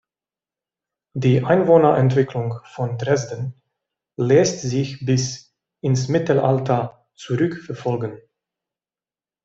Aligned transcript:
Die 1.13 1.43
Einwohnerentwicklung 1.43 2.55
von 2.73 2.97
Dresden 2.97 3.53
lässt 4.17 4.61
sich 4.61 5.05
bis 5.05 5.53
ins 5.83 6.07
Mittelalter 6.07 7.05
zurückverfolgen. 7.13 8.17